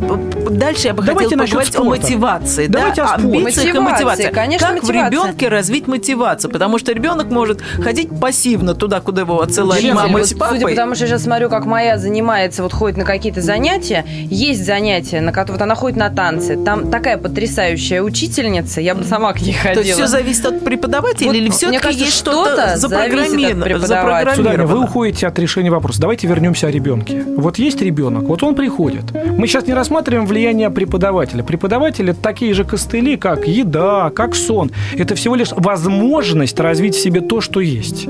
[0.51, 2.03] дальше я бы хотела поговорить о спорта.
[2.03, 3.38] мотивации, Давайте да, о спорте.
[3.38, 4.31] Мотивации, мотивации.
[4.33, 5.09] конечно, как мотивация.
[5.09, 10.03] в ребенке развить мотивацию, потому что ребенок может ходить пассивно туда, куда его отсылают Елена,
[10.03, 10.59] мама вот с папой.
[10.61, 14.05] Судя потому, что я сейчас смотрю, как моя занимается, вот ходит на какие-то занятия.
[14.25, 16.57] Есть занятия, на которые вот она ходит на танцы.
[16.65, 19.91] Там такая потрясающая учительница, я бы сама к ней ходила.
[19.96, 23.64] Есть все зависит от преподавателя Вот, или мне все-таки кажется, есть что-то запрограммировано?
[23.64, 24.85] Сударыня, вы запрограммировано?
[24.85, 26.00] уходите от решения вопроса.
[26.00, 27.24] Давайте вернемся о ребенке.
[27.37, 29.05] Вот есть ребенок, вот он приходит.
[29.12, 31.42] Мы сейчас не рассматриваем влияние преподавателя.
[31.42, 34.70] Преподаватели это такие же костыли, как еда, как сон.
[34.96, 38.07] Это всего лишь возможность развить в себе то, что есть.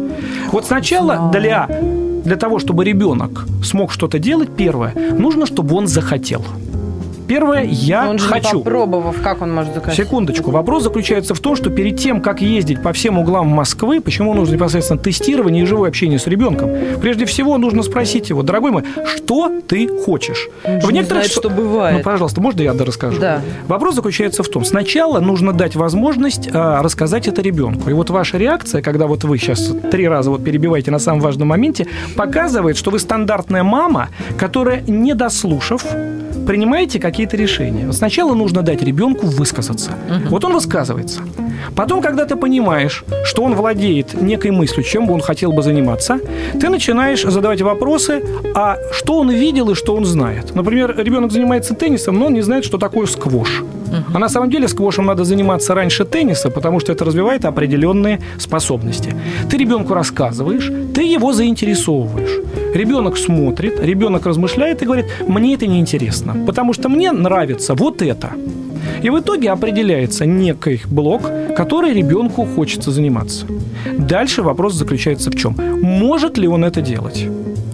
[0.50, 1.68] Вот сначала для,
[2.24, 6.44] для того, чтобы ребенок смог что-то делать, первое, нужно, чтобы он захотел.
[7.26, 8.58] Первое, я он же хочу.
[8.58, 9.96] Не попробовав, как он может заказать?
[9.96, 10.50] Секундочку.
[10.50, 14.54] Вопрос заключается в том, что перед тем, как ездить по всем углам Москвы, почему нужно
[14.54, 18.84] непосредственно тестирование и живое общение с ребенком, прежде всего нужно спросить его, дорогой мой,
[19.16, 20.48] что ты хочешь?
[20.64, 21.98] Он в некоторых знает, что бывает.
[21.98, 23.20] Ну, пожалуйста, можно я расскажу?
[23.20, 23.40] Да.
[23.68, 27.90] Вопрос заключается в том, сначала нужно дать возможность а, рассказать это ребенку.
[27.90, 31.48] И вот ваша реакция, когда вот вы сейчас три раза вот перебиваете на самом важном
[31.48, 35.84] моменте, показывает, что вы стандартная мама, которая, не дослушав,
[36.46, 37.92] принимаете какие-то решения.
[37.92, 39.90] Сначала нужно дать ребенку высказаться.
[39.90, 40.28] Угу.
[40.30, 41.20] Вот он высказывается.
[41.76, 46.18] Потом, когда ты понимаешь, что он владеет некой мыслью, чем бы он хотел бы заниматься,
[46.58, 48.22] ты начинаешь задавать вопросы,
[48.54, 50.54] а что он видел и что он знает.
[50.54, 53.62] Например, ребенок занимается теннисом, но он не знает, что такое сквош.
[54.14, 59.14] А на самом деле сквошем надо заниматься раньше тенниса, потому что это развивает определенные способности.
[59.50, 62.40] Ты ребенку рассказываешь, ты его заинтересовываешь.
[62.74, 68.30] Ребенок смотрит, ребенок размышляет и говорит, мне это неинтересно, потому что мне нравится вот это.
[69.02, 71.22] И в итоге определяется некий блок,
[71.56, 73.46] который ребенку хочется заниматься.
[73.98, 75.56] Дальше вопрос заключается в чем?
[75.82, 77.26] Может ли он это делать?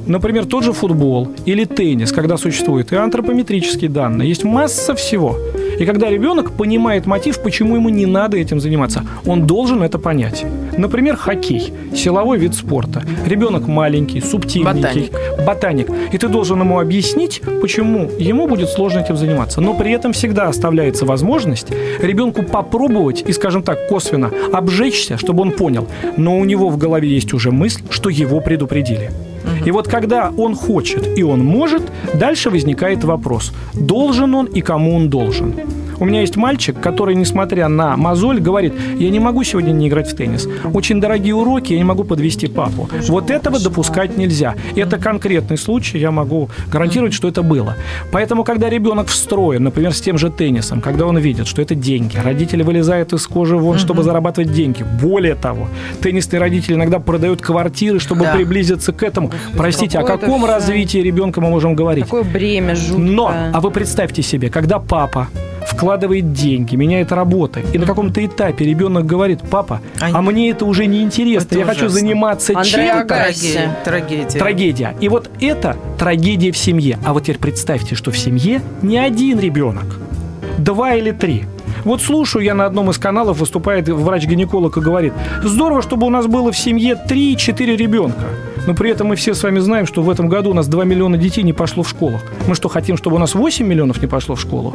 [0.08, 5.36] Например, тот же футбол или теннис, когда существуют и антропометрические данные, есть масса всего.
[5.78, 10.44] И когда ребенок понимает мотив, почему ему не надо этим заниматься, он должен это понять.
[10.76, 13.02] Например, хоккей, силовой вид спорта.
[13.26, 15.46] Ребенок маленький, субтильненький, ботаник.
[15.46, 15.90] ботаник.
[16.12, 19.60] И ты должен ему объяснить, почему ему будет сложно этим заниматься.
[19.60, 21.68] Но при этом всегда оставляется возможность
[22.00, 25.86] ребенку попробовать и, скажем так, косвенно обжечься, чтобы он понял.
[26.16, 29.10] Но у него в голове есть уже мысль, что его предупредили.
[29.64, 31.82] И вот когда он хочет и он может,
[32.14, 35.54] дальше возникает вопрос, должен он и кому он должен.
[36.00, 40.10] У меня есть мальчик, который, несмотря на мозоль, говорит, я не могу сегодня не играть
[40.12, 40.48] в теннис.
[40.72, 42.88] Очень дорогие уроки, я не могу подвести папу.
[43.08, 44.54] Вот этого допускать нельзя.
[44.76, 47.76] Это конкретный случай, я могу гарантировать, что это было.
[48.12, 52.16] Поэтому, когда ребенок встроен, например, с тем же теннисом, когда он видит, что это деньги,
[52.16, 54.84] родители вылезают из кожи вон, чтобы зарабатывать деньги.
[55.02, 55.68] Более того,
[56.00, 58.34] теннисные родители иногда продают квартиры, чтобы да.
[58.34, 59.32] приблизиться к этому.
[59.56, 62.04] Простите, о каком развитии ребенка мы можем говорить?
[62.04, 63.04] Какое бремя жуткое.
[63.04, 65.28] Но, а вы представьте себе, когда папа
[65.78, 67.64] вкладывает деньги, меняет работы.
[67.72, 71.82] И на каком-то этапе ребенок говорит, папа, а, мне это уже не интересно, я ужасно.
[71.82, 73.04] хочу заниматься чем-то.
[73.06, 73.76] Трагедия.
[73.84, 74.38] трагедия.
[74.38, 74.96] Трагедия.
[75.00, 76.98] И вот это трагедия в семье.
[77.04, 80.00] А вот теперь представьте, что в семье не один ребенок,
[80.58, 81.44] два или три.
[81.84, 86.26] Вот слушаю я на одном из каналов, выступает врач-гинеколог и говорит, здорово, чтобы у нас
[86.26, 88.26] было в семье 3-4 ребенка.
[88.66, 90.84] Но при этом мы все с вами знаем, что в этом году у нас 2
[90.84, 92.20] миллиона детей не пошло в школу.
[92.46, 94.74] Мы что, хотим, чтобы у нас 8 миллионов не пошло в школу?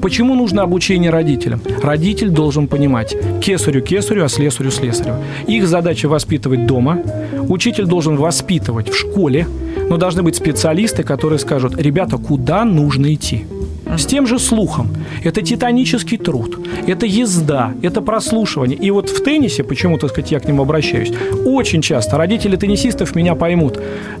[0.00, 1.60] Почему нужно обучение родителям?
[1.82, 5.16] Родитель должен понимать, кесарю кесарю, а слесарю слесарю.
[5.48, 7.00] Их задача воспитывать дома,
[7.48, 9.48] учитель должен воспитывать в школе,
[9.88, 13.44] но должны быть специалисты, которые скажут, ребята, куда нужно идти?
[13.86, 14.88] С тем же слухом.
[15.22, 18.76] Это титанический труд, это езда, это прослушивание.
[18.76, 21.12] И вот в теннисе, почему, так сказать, я к нему обращаюсь,
[21.44, 23.78] очень часто родители теннисистов меня поймут.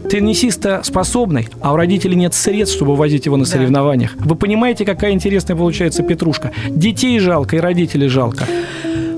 [0.08, 4.14] Теннисиста способный, а у родителей нет средств, чтобы возить его на соревнованиях.
[4.16, 6.52] Вы понимаете, какая интересная получается петрушка?
[6.68, 8.46] Детей жалко и родителей жалко.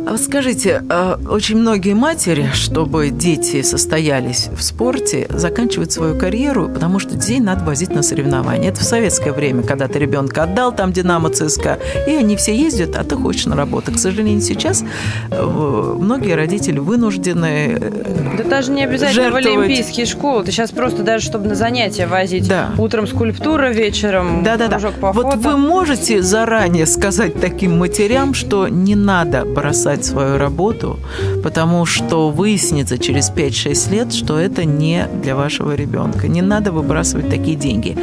[0.08, 6.70] А вот скажите, а, очень многие матери, чтобы дети состоялись в спорте, заканчивают свою карьеру,
[6.70, 8.70] потому что детей надо возить на соревнования.
[8.70, 12.96] Это в советское время, когда ты ребенка отдал, там Динамо, ЦСКА, и они все ездят,
[12.96, 13.92] а ты хочешь на работу.
[13.92, 14.82] К сожалению, сейчас
[15.30, 19.44] э, многие родители вынуждены э, Да даже не обязательно жертвовать.
[19.44, 20.42] в олимпийские школы.
[20.42, 22.48] Ты сейчас просто даже, чтобы на занятия возить.
[22.48, 22.70] Да.
[22.78, 24.78] Утром скульптура, вечером да, да, да.
[24.78, 30.98] по Вот вы можете заранее сказать таким матерям, что не надо бросать бросать свою работу,
[31.42, 36.28] потому что выяснится через 5-6 лет, что это не для вашего ребенка.
[36.28, 37.96] Не надо выбрасывать такие деньги.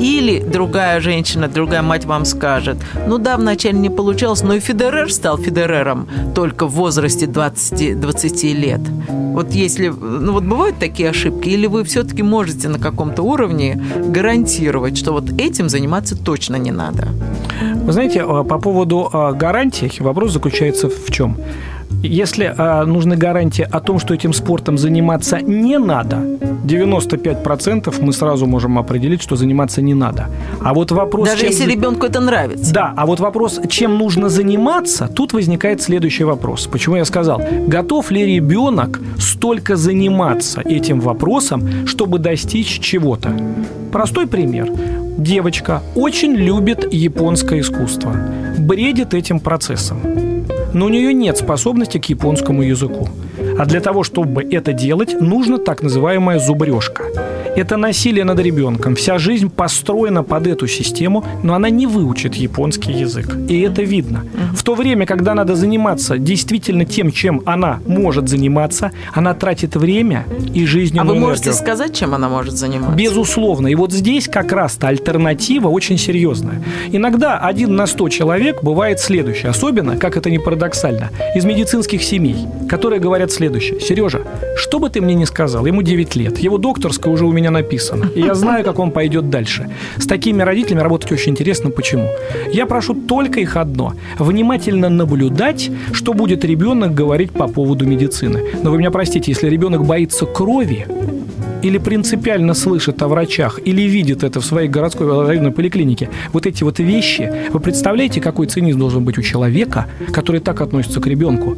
[0.00, 2.76] Или другая женщина, другая мать вам скажет,
[3.08, 8.44] ну да, вначале не получалось, но и Федерер стал Федерером только в возрасте 20, 20
[8.44, 8.80] лет.
[9.34, 14.96] Вот если, ну вот бывают такие ошибки, или вы все-таки можете на каком-то уровне гарантировать,
[14.96, 17.08] что вот этим заниматься точно не надо?
[17.84, 21.36] Вы знаете, а, по поводу а, гарантий вопрос заключается в чем?
[22.02, 26.16] Если э, нужны гарантии о том, что этим спортом заниматься не надо,
[26.66, 30.26] 95% мы сразу можем определить, что заниматься не надо.
[30.60, 31.28] А вот вопрос...
[31.28, 31.50] Даже чем...
[31.50, 32.74] если ребенку это нравится.
[32.74, 36.66] Да, а вот вопрос, чем нужно заниматься, тут возникает следующий вопрос.
[36.66, 43.30] Почему я сказал, готов ли ребенок столько заниматься этим вопросом, чтобы достичь чего-то?
[43.92, 44.68] Простой пример.
[45.16, 48.14] Девочка очень любит японское искусство,
[48.58, 50.00] бредит этим процессом
[50.74, 53.08] но у нее нет способности к японскому языку.
[53.58, 57.04] А для того, чтобы это делать, нужна так называемая зубрежка.
[57.56, 58.96] Это насилие над ребенком.
[58.96, 63.36] Вся жизнь построена под эту систему, но она не выучит японский язык.
[63.48, 64.24] И это видно.
[64.54, 70.26] В то время, когда надо заниматься действительно тем, чем она может заниматься, она тратит время
[70.52, 70.98] и жизнь.
[70.98, 72.96] А вы можете сказать, чем она может заниматься?
[72.96, 73.68] Безусловно.
[73.68, 76.62] И вот здесь как раз-то альтернатива очень серьезная.
[76.90, 79.46] Иногда один на сто человек бывает следующий.
[79.46, 83.80] Особенно, как это не парадоксально, из медицинских семей, которые говорят следующее.
[83.80, 84.22] Сережа,
[84.56, 88.10] что бы ты мне ни сказал, ему 9 лет, его докторская уже у меня написана,
[88.14, 89.68] и я знаю, как он пойдет дальше.
[89.96, 91.70] С такими родителями работать очень интересно.
[91.70, 92.08] Почему?
[92.52, 98.42] Я прошу только их одно– внимательно наблюдать, что будет ребенок говорить по поводу медицины.
[98.62, 100.86] Но вы меня простите, если ребенок боится крови,
[101.64, 106.62] или принципиально слышит о врачах, или видит это в своей городской районной поликлинике, вот эти
[106.62, 111.56] вот вещи, вы представляете, какой цинизм должен быть у человека, который так относится к ребенку?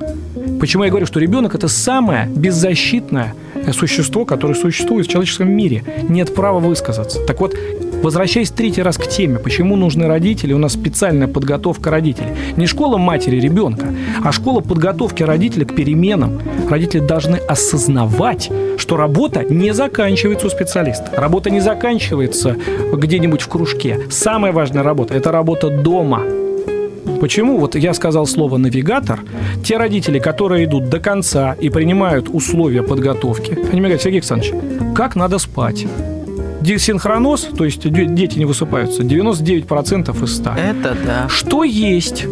[0.61, 3.35] Почему я говорю, что ребенок это самое беззащитное
[3.73, 5.85] существо, которое существует в человеческом мире.
[6.09, 7.21] Нет права высказаться.
[7.25, 7.55] Так вот,
[8.03, 12.29] Возвращаясь третий раз к теме, почему нужны родители, у нас специальная подготовка родителей.
[12.57, 13.87] Не школа матери ребенка,
[14.23, 16.41] а школа подготовки родителей к переменам.
[16.69, 21.11] Родители должны осознавать, что работа не заканчивается у специалиста.
[21.17, 22.57] Работа не заканчивается
[22.93, 23.99] где-нибудь в кружке.
[24.11, 26.23] Самая важная работа– это работа дома.
[27.21, 27.59] Почему?
[27.59, 29.21] Вот я сказал слово «навигатор».
[29.65, 34.53] Те родители, которые идут до конца и принимают условия подготовки, они мне говорят, Сергей Александрович,
[34.95, 35.87] как надо спать?
[36.67, 40.51] Десинхроноз, то есть дети не высыпаются, 99% из 100.
[40.51, 41.29] Это да.
[41.29, 42.27] Что есть?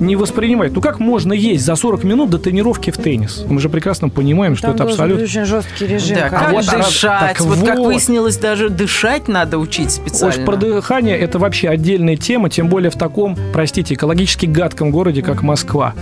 [0.00, 0.72] не воспринимает.
[0.74, 3.44] Ну как можно есть за 40 минут до тренировки в теннис?
[3.46, 5.24] Мы же прекрасно понимаем, что Там это абсолютно...
[5.24, 6.16] очень жесткий режим.
[6.16, 7.20] Да, как вот дышать.
[7.20, 10.40] Так вот, вот, как выяснилось, даже дышать надо учить специально.
[10.40, 15.22] Уж про дыхание это вообще отдельная тема, тем более в таком, простите, экологически гадком городе,
[15.22, 15.94] как Москва.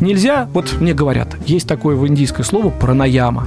[0.00, 3.46] Нельзя, вот мне говорят, есть такое в индийское слово пранаяма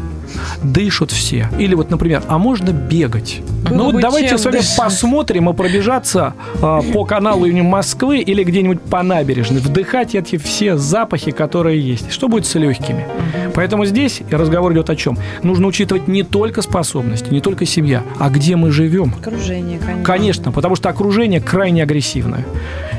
[0.63, 1.49] дышат все.
[1.59, 3.41] Или вот, например, а можно бегать?
[3.69, 4.77] Было ну вот давайте с вами дышать.
[4.77, 10.77] посмотрим и пробежаться э, по каналу имени Москвы или где-нибудь по набережной, вдыхать эти все
[10.77, 12.11] запахи, которые есть.
[12.11, 13.05] Что будет с легкими?
[13.53, 15.17] Поэтому здесь разговор идет о чем?
[15.43, 19.13] Нужно учитывать не только способности, не только семья, а где мы живем.
[19.19, 20.03] Окружение, конечно.
[20.03, 22.45] Конечно, потому что окружение крайне агрессивное.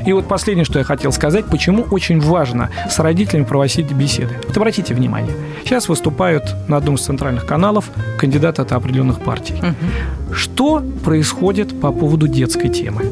[0.05, 4.35] И вот последнее, что я хотел сказать, почему очень важно с родителями проводить беседы.
[4.47, 9.55] Вот обратите внимание, сейчас выступают на одном из центральных каналов кандидаты от определенных партий.
[9.55, 10.33] Угу.
[10.33, 13.03] Что происходит по поводу детской темы?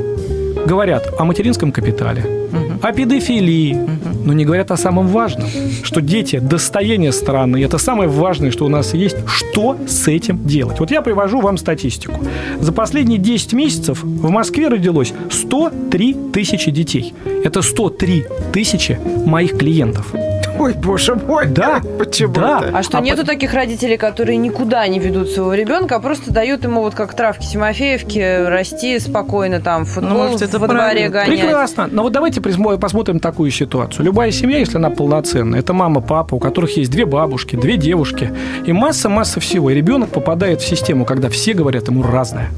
[0.66, 2.71] Говорят о материнском капитале, угу.
[2.82, 3.78] О педофилии,
[4.26, 5.50] но не говорят о самом важном,
[5.84, 10.46] что дети– достояние страны, и это самое важное, что у нас есть, что с этим
[10.46, 10.80] делать.
[10.80, 12.20] Вот я привожу вам статистику.
[12.60, 17.14] За последние 10 месяцев в Москве родилось 103 тысячи детей.
[17.44, 20.14] Это 103 тысячи моих клиентов.
[20.62, 21.48] Ой, боже мой.
[21.48, 21.82] Да.
[21.98, 22.64] Почему да.
[22.72, 23.28] А что, а нету по...
[23.28, 27.48] таких родителей, которые никуда не ведут своего ребенка, а просто дают ему вот как травки
[27.48, 31.42] Тимофеевки расти спокойно там, футбол ну, может, это во дворе гонять.
[31.42, 31.90] Прекрасно.
[31.92, 34.06] Но вот давайте посмотрим такую ситуацию.
[34.06, 38.32] Любая семья, если она полноценная, это мама, папа, у которых есть две бабушки, две девушки,
[38.64, 39.72] и масса-масса всего.
[39.72, 42.52] И ребенок попадает в систему, когда все говорят ему разное.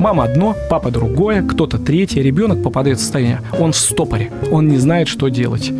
[0.00, 2.20] Мама одно, папа другое, кто-то третье.
[2.20, 3.42] Ребенок попадает в состояние.
[3.60, 4.32] Он в стопоре.
[4.50, 5.70] Он не знает, что делать.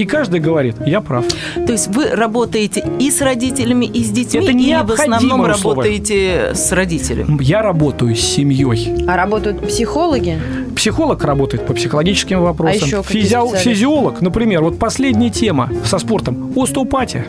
[0.00, 1.26] И каждый говорит, я прав.
[1.54, 5.52] То есть вы работаете и с родителями, и с детьми, Это или в основном условие.
[5.52, 7.36] работаете с родителями?
[7.42, 9.04] Я работаю с семьей.
[9.06, 10.38] А работают психологи?
[10.74, 12.80] Психолог работает по психологическим вопросам.
[12.82, 16.50] А еще Физио- физиолог, например, вот последняя тема со спортом.
[16.56, 17.26] Остеопатия.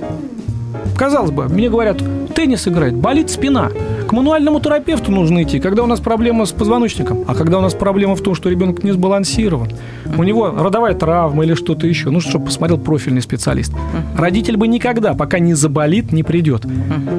[0.98, 1.98] Казалось бы, мне говорят,
[2.34, 3.70] теннис играет, болит спина.
[4.12, 7.74] К мануальному терапевту нужно идти, когда у нас проблема с позвоночником, а когда у нас
[7.74, 9.72] проблема в том, что ребенок не сбалансирован.
[10.18, 12.10] У него родовая травма или что-то еще.
[12.10, 13.72] Ну, чтобы посмотрел профильный специалист.
[14.18, 16.66] Родитель бы никогда, пока не заболит, не придет.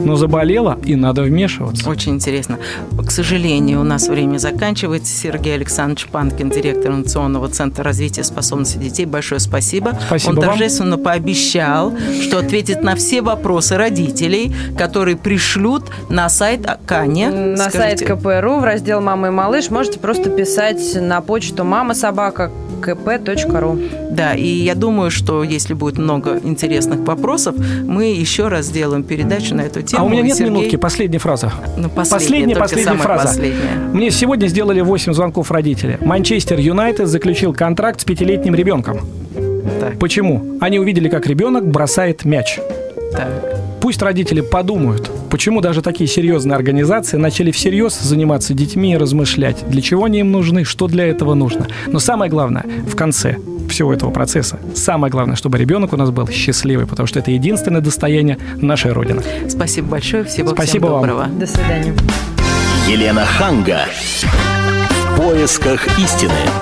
[0.05, 1.89] Но заболела, и надо вмешиваться.
[1.89, 2.59] Очень интересно.
[2.99, 5.17] К сожалению, у нас время заканчивается.
[5.17, 9.07] Сергей Александрович Панкин, директор Инновационного центра развития способностей детей.
[9.07, 9.99] Большое спасибо.
[10.09, 10.45] Спасибо Он вам.
[10.45, 17.31] торжественно пообещал, что ответит на все вопросы родителей, которые пришлют на сайт Каня.
[17.31, 17.79] На Скажите.
[17.79, 22.51] сайт КПРУ в раздел «Мама и малыш» можете просто писать на почту «Мама собака
[22.83, 24.11] kp.ru.
[24.11, 27.55] Да, и я думаю, что если будет много интересных вопросов,
[27.87, 30.03] мы еще раз сделаем передачу на эту тему.
[30.03, 30.51] А у меня нет Сергей...
[30.51, 31.53] минутки, последняя фраза.
[31.77, 33.29] Ну, последняя, последняя, последняя фраза.
[33.29, 33.77] Последняя.
[33.93, 35.99] Мне сегодня сделали 8 звонков родители.
[36.01, 39.01] Манчестер Юнайтед заключил контракт с пятилетним ребенком.
[39.81, 39.99] Так.
[39.99, 40.59] Почему?
[40.61, 42.59] Они увидели, как ребенок бросает мяч.
[43.13, 43.62] Так.
[43.93, 49.83] Пусть родители подумают, почему даже такие серьезные организации начали всерьез заниматься детьми и размышлять, для
[49.83, 51.67] чего они им нужны, что для этого нужно.
[51.89, 53.37] Но самое главное, в конце
[53.69, 57.83] всего этого процесса, самое главное, чтобы ребенок у нас был счастливый, потому что это единственное
[57.83, 59.21] достояние нашей Родины.
[59.47, 61.19] Спасибо большое, всего Спасибо всем доброго.
[61.19, 61.39] Вам.
[61.39, 61.95] До свидания.
[62.89, 63.81] Елена Ханга.
[64.23, 66.33] В поисках истины.